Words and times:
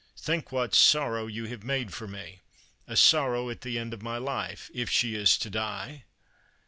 Think 0.17 0.51
what 0.51 0.73
sorrow 0.73 1.27
you 1.27 1.45
have 1.45 1.63
made 1.63 1.93
for 1.93 2.07
me— 2.07 2.39
a 2.87 2.97
sorrow 2.97 3.51
at 3.51 3.61
the 3.61 3.77
end 3.77 3.93
of 3.93 4.01
my 4.01 4.17
life— 4.17 4.71
if 4.73 4.89
she 4.89 5.13
is 5.13 5.37
to 5.37 5.47
die." 5.51 6.05